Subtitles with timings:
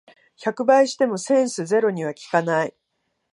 [0.43, 2.73] 百倍してもセンスゼロには効かない